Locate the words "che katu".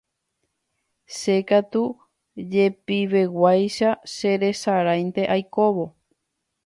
1.17-1.83